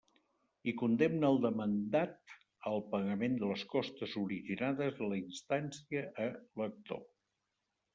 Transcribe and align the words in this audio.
I 0.69 0.73
condemne 0.81 1.29
el 1.33 1.37
demandat 1.43 2.33
al 2.73 2.81
pagament 2.95 3.37
de 3.45 3.53
les 3.53 3.69
costes 3.77 4.19
originades 4.25 5.01
en 5.07 5.15
la 5.17 5.23
instància 5.25 6.07
a 6.29 6.31
l'actor. 6.39 7.11